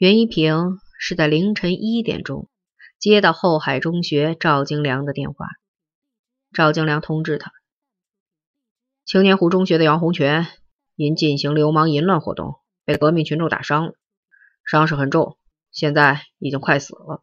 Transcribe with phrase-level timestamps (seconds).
[0.00, 2.48] 袁一平是在凌晨一点钟
[2.98, 5.46] 接到后海中学赵京良的电话。
[6.54, 7.52] 赵京良通知他，
[9.04, 10.46] 青年湖中学的杨洪全
[10.96, 12.54] 因进行流氓淫乱活动，
[12.86, 13.94] 被革命群众打伤了，
[14.64, 15.36] 伤势很重，
[15.70, 17.22] 现在已经快死了。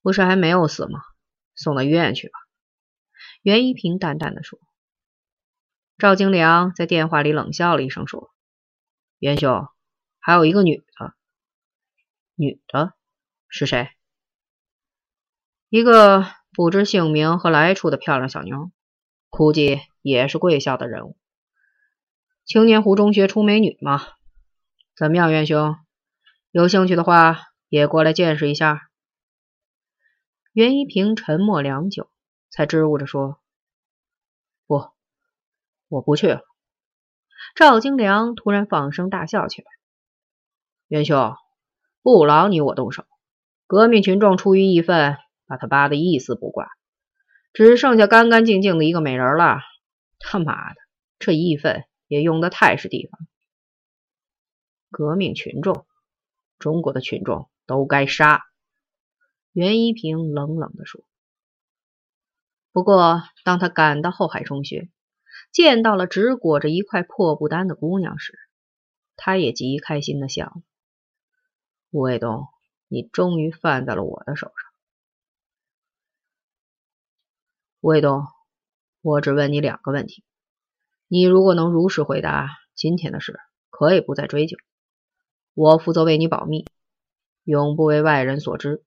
[0.00, 1.00] 不是还没有死吗？
[1.56, 2.34] 送到医院去吧。
[3.42, 4.60] 袁一平淡淡的说。
[5.98, 8.30] 赵京良在电话里冷笑了一声，说
[9.18, 9.66] ：“袁兄。”
[10.26, 11.14] 还有一个女的，
[12.34, 12.94] 女的
[13.46, 13.90] 是谁？
[15.68, 16.24] 一个
[16.54, 18.72] 不知姓名和来处的漂亮小妞，
[19.28, 21.18] 估计也是贵校的人物。
[22.46, 24.00] 青年湖中学出美女吗？
[24.96, 25.76] 怎么样，元兄？
[26.50, 28.88] 有兴趣的话，也过来见识一下。
[30.54, 32.10] 袁一平沉默良久，
[32.48, 33.42] 才支吾着说
[34.66, 34.90] ：“不，
[35.88, 36.40] 我不去了。”
[37.54, 39.66] 赵京良突然放声大笑起来。
[40.88, 41.34] 元兄，
[42.02, 43.04] 不劳你我动手。
[43.66, 46.68] 革命群众出于义愤，把他扒得一丝不挂，
[47.52, 49.60] 只剩下干干净净的一个美人了。
[50.18, 50.80] 他妈的，
[51.18, 53.26] 这义愤也用的太是地方。
[54.90, 55.86] 革命群众，
[56.58, 58.42] 中国的群众都该杀。
[59.52, 61.02] 袁一平冷冷地说。
[62.72, 64.90] 不过，当他赶到后海中学，
[65.50, 68.38] 见到了只裹着一块破布单的姑娘时，
[69.16, 70.62] 他也极开心的笑了。
[71.94, 72.48] 吴卫东，
[72.88, 74.54] 你终于犯在了我的手上。
[77.80, 78.24] 吴卫东，
[79.00, 80.24] 我只问你两个问题，
[81.06, 83.38] 你如果能如实回答，今天的事
[83.70, 84.56] 可以不再追究，
[85.54, 86.66] 我负责为你保密，
[87.44, 88.84] 永不为外人所知。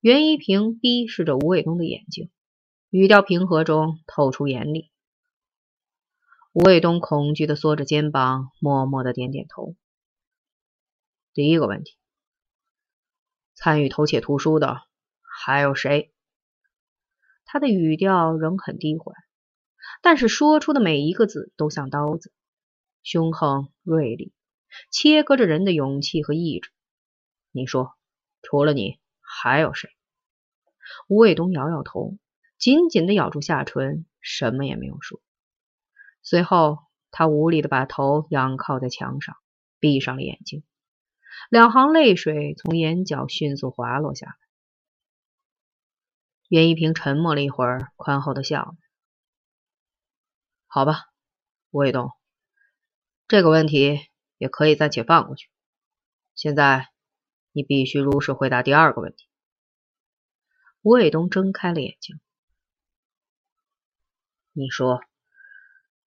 [0.00, 2.32] 袁一平逼视着吴卫东的眼睛，
[2.90, 4.90] 语调平和中透出严厉。
[6.52, 9.76] 吴卫东恐惧的缩着肩膀，默默的点点头。
[11.34, 11.96] 第一个问题，
[13.54, 14.82] 参与偷窃图书的
[15.20, 16.14] 还有谁？
[17.44, 19.16] 他的语调仍很低缓，
[20.00, 22.32] 但是说出的每一个字都像刀子，
[23.02, 24.32] 凶横锐利，
[24.92, 26.70] 切割着人的勇气和意志。
[27.50, 27.96] 你说，
[28.40, 29.90] 除了你还有谁？
[31.08, 32.16] 吴卫东摇摇头，
[32.58, 35.20] 紧紧的咬住下唇，什么也没有说。
[36.22, 36.78] 随后，
[37.10, 39.36] 他无力的把头仰靠在墙上，
[39.80, 40.62] 闭上了眼睛。
[41.50, 44.36] 两行泪水从眼角迅速滑落下来。
[46.48, 48.76] 袁一平沉默了一会儿，宽厚的笑
[50.68, 51.06] ：“好吧，
[51.70, 52.12] 吴卫东，
[53.26, 53.98] 这个问题
[54.38, 55.48] 也可以暂且放过去。
[56.34, 56.90] 现在，
[57.52, 59.26] 你必须如实回答第二个问题。”
[60.82, 62.20] 吴卫东睁开了眼睛
[64.52, 65.00] ：“你说，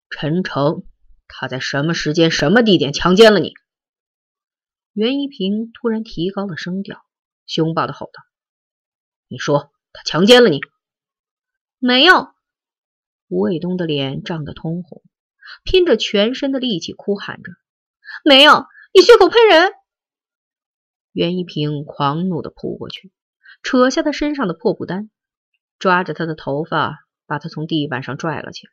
[0.09, 0.85] 陈诚
[1.27, 3.53] 他在什么时间、什么地点强奸了你？”
[4.97, 7.05] 袁一平突然提高了声调，
[7.45, 8.23] 凶暴的吼道
[9.29, 10.59] ：“你说他强奸了你
[11.77, 12.29] ？”“没有。”
[13.29, 15.03] 吴卫东的脸涨得通红，
[15.63, 17.51] 拼着全身的力气哭喊着
[18.25, 18.65] ：“没有！
[18.91, 19.71] 你血口喷人！”
[21.13, 23.11] 袁一平狂怒的扑过去，
[23.61, 25.11] 扯下他身上的破布单，
[25.77, 28.71] 抓着他的头发，把他从地板上拽了起来。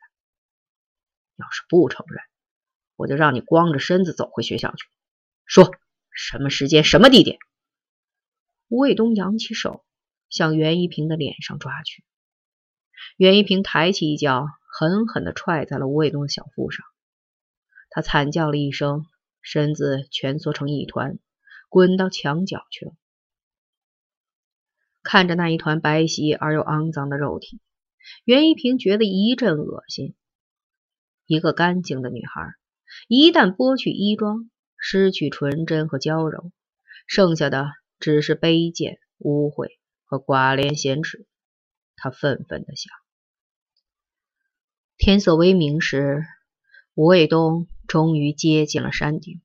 [1.37, 2.19] “要是不承认，
[2.95, 4.87] 我就让你光着身子走回学校去。”
[5.45, 5.69] 说。
[6.15, 7.37] 什么时间，什么地点？
[8.69, 9.85] 吴卫东扬起手，
[10.29, 12.03] 向袁一平的脸上抓去。
[13.17, 16.85] 袁一平抬起一脚，狠狠地踹在了吴卫东的小腹上。
[17.89, 19.05] 他惨叫了一声，
[19.41, 21.19] 身子蜷缩成一团，
[21.69, 22.93] 滚到墙角去了。
[25.03, 27.59] 看着那一团白皙而又肮脏的肉体，
[28.23, 30.15] 袁一平觉得一阵恶心。
[31.27, 32.55] 一个干净的女孩，
[33.07, 36.51] 一旦剥去衣装，失去纯真和娇柔，
[37.07, 39.69] 剩下的只是卑贱、污秽
[40.03, 41.25] 和寡廉鲜耻。
[41.95, 42.91] 他愤愤地想。
[44.97, 46.23] 天色微明时，
[46.93, 49.41] 吴卫东终于接近了山顶。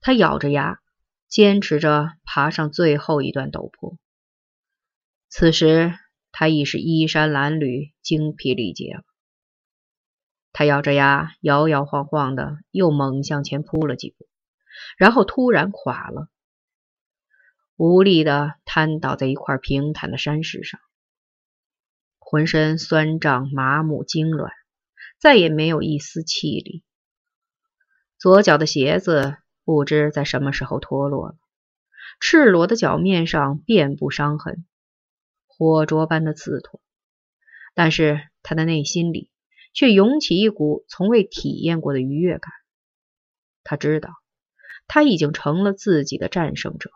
[0.00, 0.80] 他咬着牙，
[1.28, 3.98] 坚持着爬上最后一段陡坡。
[5.28, 5.92] 此时，
[6.30, 9.02] 他已是衣衫褴褛、精疲力竭了。
[10.52, 14.27] 他咬着牙，摇摇晃晃的，又猛向前扑了几步。
[14.96, 16.28] 然后突然垮了，
[17.76, 20.80] 无力的瘫倒在一块平坦的山石上，
[22.18, 24.50] 浑身酸胀、麻木、痉挛，
[25.18, 26.84] 再也没有一丝气力。
[28.18, 31.38] 左脚的鞋子不知在什么时候脱落了，
[32.20, 34.66] 赤裸的脚面上遍布伤痕，
[35.46, 36.80] 火灼般的刺痛。
[37.74, 39.30] 但是他的内心里
[39.72, 42.50] 却涌起一股从未体验过的愉悦感，
[43.62, 44.10] 他知道。
[44.88, 46.90] 他已经成了自己的战胜者。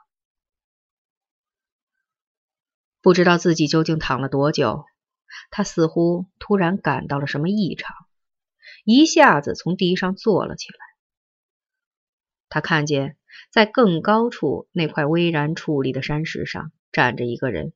[3.00, 4.84] 不知道自己究竟躺了多久，
[5.50, 7.94] 他似乎突然感到了什么异常，
[8.84, 10.78] 一下子从地上坐了起来。
[12.48, 13.16] 他看见
[13.50, 17.72] 在更高处那块巍然矗立的山石上站着一个人，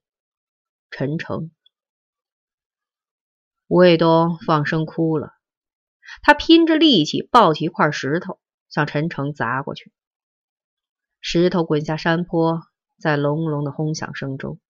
[0.90, 1.50] 陈诚。
[3.68, 5.32] 吴卫东放声哭了，
[6.22, 8.38] 他拼着力气抱起一块石头
[8.68, 9.90] 向陈诚砸过去，
[11.28, 12.62] 石头滚下山坡，
[13.00, 14.60] 在隆隆的轰响声中。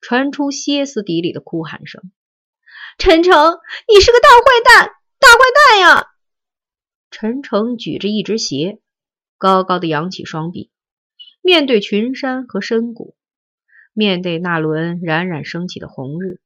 [0.00, 2.10] 传出歇斯底里的哭喊声
[2.96, 3.34] ：“陈诚，
[3.86, 5.38] 你是个大坏蛋，大坏
[5.68, 6.06] 蛋呀！”
[7.12, 8.80] 陈诚举着一只鞋，
[9.36, 10.70] 高高的扬起双臂，
[11.42, 13.14] 面对群山和深谷，
[13.92, 16.40] 面对那轮冉冉升起的红日，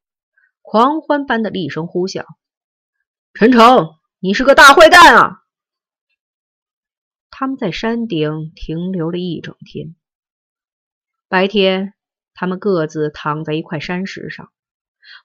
[0.63, 2.25] 狂欢般的厉声呼啸
[3.35, 5.43] ：“陈诚，你是个大坏蛋啊！”
[7.37, 9.97] 他们在山顶停留了一整天，
[11.27, 11.93] 白天。
[12.33, 14.53] 他们各自躺在一块山石上，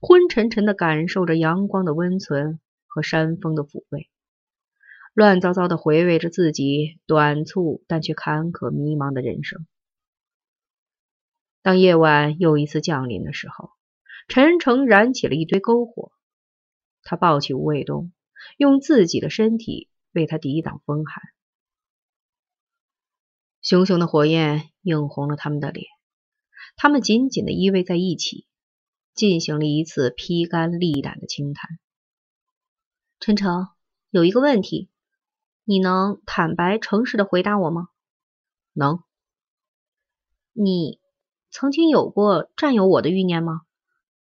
[0.02, 4.10] 昏沉沉的感受着阳光的温存和山风的抚慰，
[5.14, 9.68] 乱糟糟的回味着自己短促但却坎坷迷茫的人生。
[11.62, 13.70] 当夜晚又一次降临的时候，
[14.28, 16.12] 陈诚燃起了一堆篝火，
[17.04, 18.12] 他抱起吴卫东，
[18.58, 21.22] 用自己的身体为他抵挡风寒。
[23.62, 25.88] 熊熊的火焰映红了他们的脸。
[26.76, 28.48] 他们紧紧的依偎在一起，
[29.14, 31.78] 进行了一次披肝沥胆的倾谈。
[33.20, 33.68] 陈诚，
[34.12, 34.90] 有一个问题，
[35.66, 37.90] 你能坦白诚实的回答我吗？
[38.72, 39.04] 能。
[40.54, 41.00] 你
[41.52, 43.62] 曾经有过占有我的欲念吗？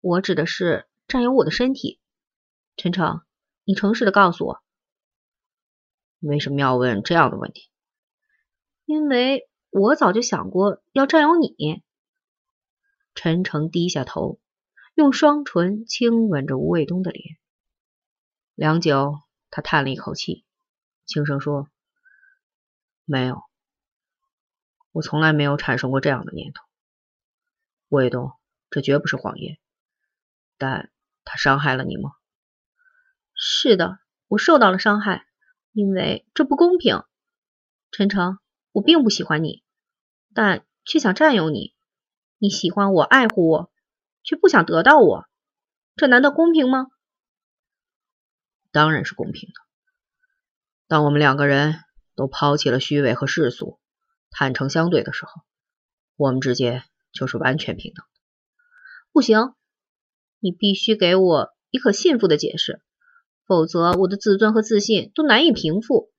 [0.02, 2.00] 我指的是占有我的身体。
[2.78, 3.22] 陈诚，
[3.64, 4.64] 你诚实的告诉我。
[6.20, 7.69] 为什么要问这样的问题？
[8.89, 11.83] 因为我早就想过要占有你。
[13.13, 14.39] 陈诚低下头，
[14.95, 17.38] 用双唇轻吻着吴卫东的脸。
[18.56, 19.21] 良久，
[19.51, 20.44] 他叹了一口气，
[21.06, 21.69] 轻声说
[23.06, 23.44] ：“没有，
[24.92, 26.63] 我从来没有产生过这样的念头。
[27.89, 28.31] 卫东，
[28.71, 29.59] 这绝不是谎言，
[30.57, 30.89] 但
[31.25, 32.13] 他伤害了你吗
[33.38, 35.27] ？”“是的，我受到了伤害，
[35.74, 37.03] 因为这不公平。
[37.92, 38.39] ”“陈诚，
[38.80, 39.62] 我并不喜欢你，
[40.34, 41.74] 但却想占有你。”
[42.42, 43.70] 你喜欢我，爱护我，
[44.24, 45.26] 却不想得到我，
[45.98, 46.88] 这难道公平吗？
[48.72, 49.56] 当然是公平的。
[50.88, 51.76] 当我们两个人
[52.16, 53.81] 都抛弃了虚伪和世俗，
[54.30, 55.31] 坦诚相对的时候，
[56.16, 58.10] 我们之间就是完全平等的。
[59.12, 59.54] 不行，
[60.40, 62.81] 你必须给我一可信服的解释，
[63.46, 66.10] 否则我的自尊和自信都难以平复。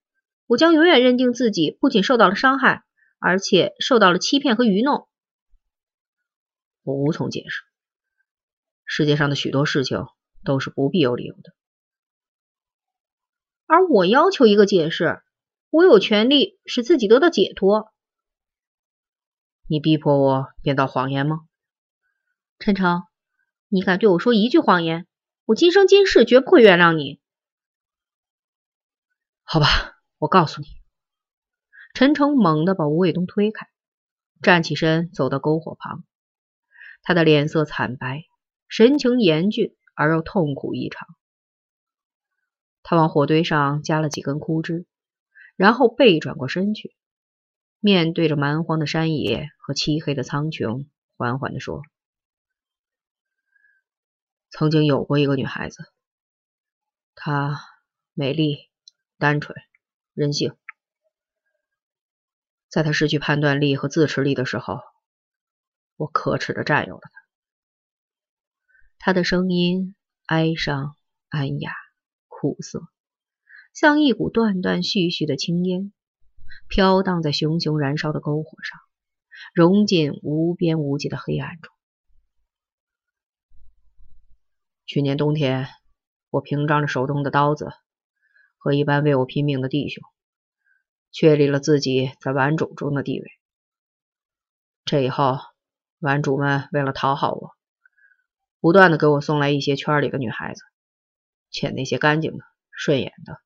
[0.51, 2.83] 我将永远认定自己不仅受到了伤害，
[3.21, 5.07] 而且受到了欺骗和愚弄。
[6.83, 7.63] 我无从解释。
[8.85, 10.07] 世界上的许多事情
[10.43, 11.55] 都是不必有理由的，
[13.67, 15.23] 而我要求一个解释，
[15.71, 17.93] 我有权利使自己得到解脱。
[19.69, 21.43] 你逼迫我编造谎言吗？
[22.59, 23.05] 陈诚，
[23.69, 25.07] 你敢对我说一句谎言，
[25.45, 27.21] 我今生今世绝不会原谅你。
[29.45, 30.69] 好吧，我告诉你。
[31.95, 33.67] 陈诚猛地把吴卫东推开，
[34.43, 36.05] 站起身，走到篝火旁。
[37.03, 38.25] 他的脸色惨白，
[38.69, 41.09] 神情严峻而又痛苦异常。
[42.83, 44.87] 他往火堆上加了几根枯枝，
[45.57, 46.95] 然后背转过身去，
[47.79, 51.83] 面对着蛮荒的山野和漆黑的苍穹，缓缓地说
[54.51, 55.93] ：“曾经有过一个女孩子，
[57.15, 57.59] 她
[58.13, 58.71] 美丽、
[59.19, 59.57] 单纯、
[60.15, 60.57] 人性。
[62.69, 64.79] 在他失去判断力和自持力的时候。”
[65.97, 67.11] 我可耻的占有了他。
[68.99, 70.97] 他的声音哀伤、
[71.29, 71.73] 安雅、
[72.27, 72.89] 苦涩，
[73.75, 75.93] 像一股断断续续的青烟，
[76.69, 78.81] 飘荡在熊熊燃烧的篝火上，
[79.53, 81.71] 融进无边无际的黑暗中。
[84.87, 85.69] 去年冬天，
[86.31, 87.75] 我凭张着手中的刀子
[88.61, 90.05] 和一般为我拼命的弟兄，
[91.11, 93.27] 确立了自己在顽主中的地位。
[94.85, 95.41] 这以后。
[96.03, 97.55] 顽主们为了讨好我，
[98.59, 100.63] 不断的给我送来一些圈里的女孩子，
[101.51, 103.39] 且那些干净的、顺眼的，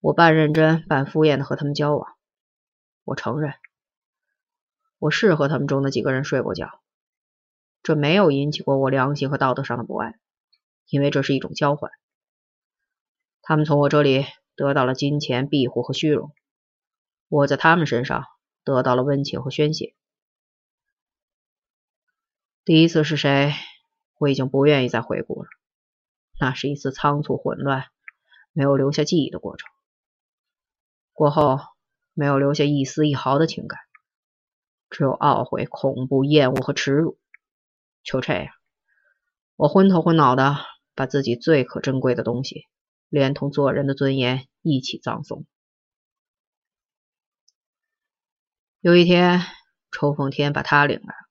[0.00, 2.16] 我半认真半敷衍的和他们交往。
[3.04, 3.52] 我承认，
[4.98, 6.80] 我是和他们中的几个人睡过觉，
[7.82, 10.18] 这没有引起过我良心和道德上的不安，
[10.88, 11.90] 因为这是一种交换。
[13.48, 14.24] 他们从我这里
[14.56, 16.34] 得到了金钱、庇护和虚荣，
[17.28, 18.24] 我在他们身上
[18.64, 19.94] 得到了温情和宣泄。
[22.64, 23.52] 第一次是谁？
[24.18, 25.48] 我已经不愿意再回顾了。
[26.40, 27.84] 那是一次仓促、混乱、
[28.52, 29.68] 没有留下记忆的过程。
[31.12, 31.60] 过后
[32.14, 33.78] 没有留下一丝一毫的情感，
[34.90, 37.16] 只有懊悔、恐怖、厌恶和耻辱。
[38.02, 38.48] 就这样，
[39.54, 40.56] 我昏头昏脑的
[40.96, 42.66] 把自己最可珍贵的东西，
[43.16, 45.46] 连同做人的尊严一起葬送。
[48.80, 49.40] 有一天，
[49.90, 51.26] 抽风天把他领来了。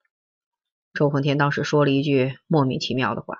[0.93, 3.37] 周凤天当时说了一句莫名其妙的话，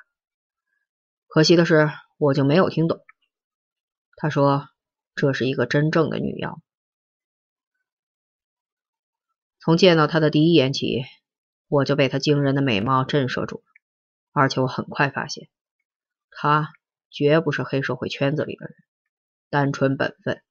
[1.26, 3.04] 可惜的是，我就没有听懂。
[4.16, 4.70] 他说
[5.16, 6.62] ：“这是一个真正的女妖。”
[9.60, 11.04] 从见到她的第一眼起，
[11.68, 13.64] 我就被她惊人的美貌震慑住了，
[14.34, 15.50] 而且我很快发现，
[16.30, 16.72] 她
[17.16, 18.76] 绝不是黑社会圈子里的人，
[19.50, 20.44] 单纯本分，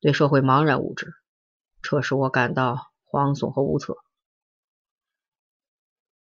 [0.00, 1.14] 对社会茫然无知，
[1.82, 3.98] 这使我感到惶悚和无措。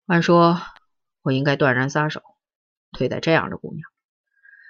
[0.06, 0.60] 按说，
[1.22, 2.22] 我应该断然撒手，
[2.92, 3.90] 对待这样的姑娘。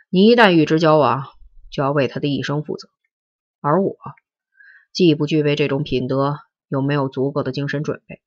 [0.09, 1.27] 你一旦与之交往，
[1.71, 2.87] 就要为她的一生负责。
[3.61, 3.97] 而我
[4.91, 8.21] 既不具备这种品德，又没有足够的精神准备。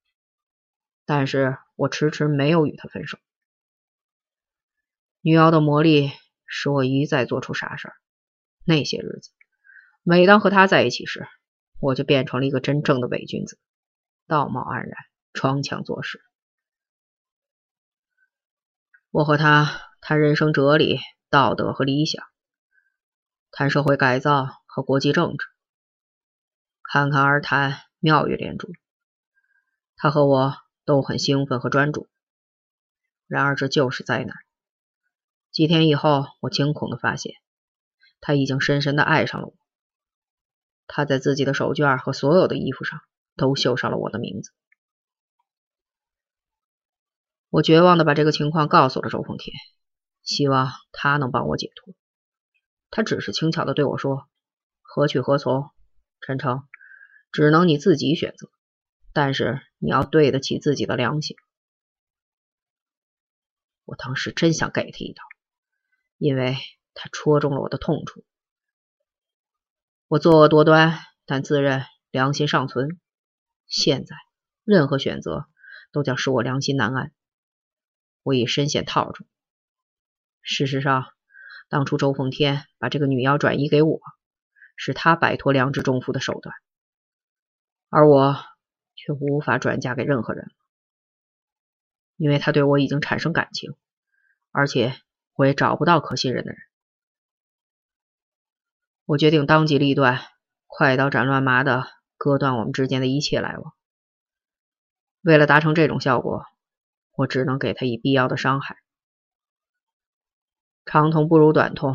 [1.05, 3.19] 但是我迟迟没有与她分手。
[5.21, 6.11] 女妖的魔力
[6.47, 7.95] 使我一再做出傻事儿。
[8.65, 9.31] 那些日子，
[10.03, 11.27] 每当和他在一起时，
[11.81, 13.59] 我就变成了一个真正的伪君子，
[14.27, 14.93] 道貌岸然，
[15.33, 16.21] 装腔作势。
[19.11, 20.99] 我和他谈人生哲理、
[21.31, 22.25] 道德和理想，
[23.51, 25.47] 谈社会改造和国际政治，
[26.83, 28.69] 侃侃而谈，妙语连珠。
[29.97, 32.09] 他和我都很兴奋和专注。
[33.27, 34.37] 然而这就是灾难。
[35.57, 37.33] 几天以后，我惊恐的发现，
[38.21, 39.55] 他已经深深的爱上了我。
[40.87, 43.01] 他在自己的手绢和所有的衣服上
[43.37, 44.51] 都绣上了我的名字。
[47.49, 49.57] 我绝望的把这个情况告诉了周凤天，
[50.23, 51.95] 希望他能帮我解脱。
[52.91, 54.29] 他只是轻巧的对我说
[54.85, 55.71] ：“何去何从，
[56.21, 56.69] 陈诚，
[57.33, 58.51] 只能你自己选择。
[59.15, 61.35] 但是你要对得起自己的良心。”
[63.87, 65.23] 我当时真想给他一刀，
[66.19, 66.57] 因为
[66.95, 68.25] 他戳中了我的痛处。
[70.09, 73.01] 我作恶多端，但自认良心尚存。
[73.67, 74.17] 现在，
[74.65, 75.47] 任何选择
[75.91, 77.13] 都将使我良心难安。
[78.23, 79.27] 我已深陷套中。
[80.43, 81.07] 事实上，
[81.69, 84.01] 当初周凤天把这个女妖转移给我，
[84.77, 86.55] 是他摆脱良知重负的手段，
[87.89, 88.37] 而我
[88.95, 90.53] 却无法转嫁给任何人，
[92.17, 93.75] 因为他对我已经产生感情，
[94.53, 94.97] 而且
[95.37, 96.59] 我也找不到可信任的人。
[99.05, 100.21] 我决定当机立断，
[100.67, 103.73] 快刀斩乱麻的割断我们之间的一切来往。
[105.21, 106.45] 为了达成这种效果。
[107.19, 108.77] 我只能给他以必要的伤害，
[110.85, 111.95] 长痛不如短痛。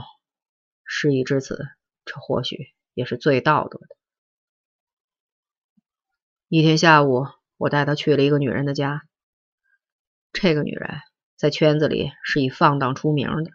[0.83, 1.59] 事已至此，
[2.05, 3.95] 这或许也是最道德的。
[6.47, 9.07] 一天下午，我带他去了一个女人的家。
[10.33, 10.89] 这个女人
[11.41, 13.49] 在圈子里是以放荡出名的。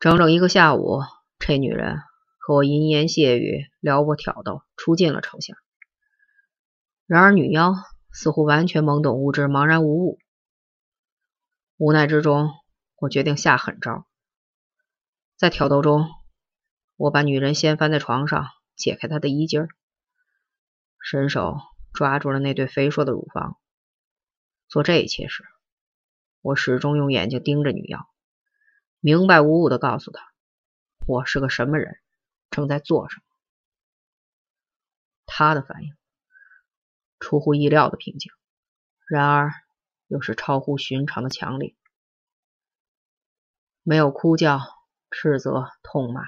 [0.00, 1.02] 整整一个下午，
[1.38, 1.98] 这女人
[2.38, 5.58] 和我淫言谢语、撩拨挑逗，出尽了丑相。
[7.06, 7.74] 然而，女妖。
[8.10, 10.18] 似乎完全懵懂无知、茫然无物。
[11.76, 12.50] 无奈之中，
[12.96, 14.06] 我决定下狠招。
[15.36, 16.08] 在挑逗中，
[16.96, 19.68] 我把女人掀翻在床上，解开她的衣襟，
[20.98, 21.58] 伸手
[21.92, 23.58] 抓住了那对肥硕的乳房。
[24.68, 25.44] 做这一切时，
[26.40, 28.08] 我始终用眼睛盯着女妖，
[29.00, 30.22] 明白无误的告诉她，
[31.06, 31.98] 我是个什么人，
[32.50, 33.22] 正在做什么。
[35.26, 35.94] 她的反应。
[37.20, 38.30] 出乎意料的平静，
[39.08, 39.50] 然而
[40.06, 41.74] 又是超乎寻常的强烈。
[43.82, 44.60] 没有哭叫、
[45.10, 46.22] 斥责、痛骂，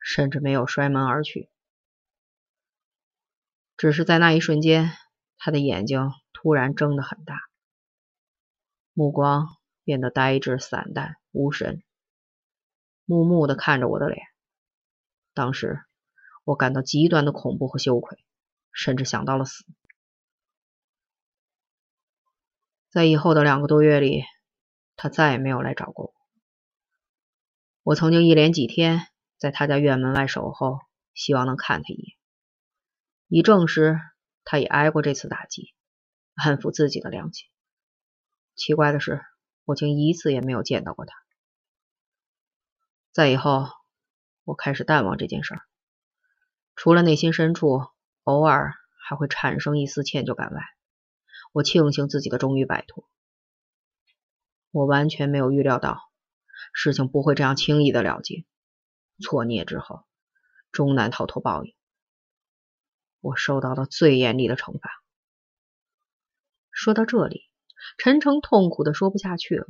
[0.00, 1.50] 甚至没有摔门而去。
[3.76, 4.90] 只是在那一瞬间，
[5.36, 7.38] 他的眼睛突然睁得很大，
[8.94, 9.48] 目光
[9.84, 11.82] 变得呆滞、散淡、无神，
[13.06, 14.26] 木木的看着我的脸。
[15.32, 15.80] 当时
[16.44, 18.18] 我感到极端的恐怖和羞愧，
[18.70, 19.64] 甚至想到了死。
[22.90, 24.24] 在以后的两个多月里，
[24.96, 26.14] 他再也没有来找过我。
[27.82, 29.08] 我曾经一连几天
[29.38, 30.80] 在他家院门外守候，
[31.14, 32.16] 希望能看他一眼，
[33.28, 33.98] 以证实
[34.44, 35.72] 他也挨过这次打击，
[36.34, 37.48] 安抚自己的良心。
[38.64, 39.20] 奇怪的是，
[39.64, 41.12] 我竟一次也没有见到过他。
[43.10, 43.66] 在以后，
[44.44, 45.62] 我开始淡忘这件事儿。
[46.76, 47.88] 除了内心深处
[48.22, 50.62] 偶尔还会产生一丝歉疚感外，
[51.52, 53.10] 我庆幸自己的终于摆脱。
[54.70, 55.98] 我完全没有预料到
[56.72, 58.44] 事情不会这样轻易的了结，
[59.20, 60.04] 错孽之后
[60.70, 61.74] 终难逃脱报应。
[63.18, 65.02] 我受到了最严厉的惩罚。
[66.70, 67.48] 说到这里，
[67.98, 69.66] 陈诚痛苦的说不下去了，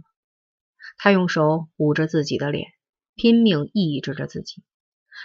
[0.97, 2.73] 他用手捂着自己的脸，
[3.15, 4.63] 拼命抑制着自己，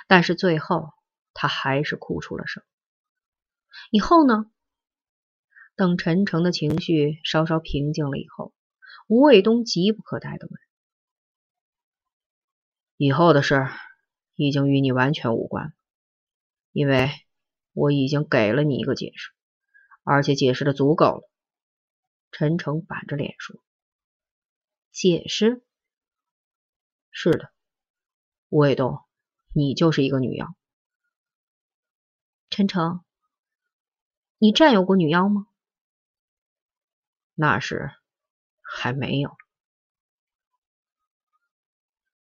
[0.08, 0.89] 但是最后
[1.34, 2.63] 他还是哭出了声。
[3.91, 4.51] 以后呢？
[5.75, 8.53] 等陈诚的情绪稍稍平静了以后，
[9.08, 10.60] 吴卫东急不可待的问
[12.98, 13.67] ：“以后的事
[14.36, 15.72] 已经与你完全无关了，
[16.72, 17.10] 因为……”
[17.79, 19.29] 我已经给了你一个解释，
[20.03, 21.26] 而且解释的足够了。
[22.31, 23.60] 陈诚板着脸说
[24.91, 25.63] ：“解释？
[27.10, 27.51] 是的，
[28.50, 29.03] 吴卫东，
[29.53, 30.55] 你就是一个女妖。”
[32.50, 33.03] 陈诚，
[34.38, 35.48] 你占有过女妖吗？
[37.34, 37.91] 那时
[38.62, 39.36] 还没有。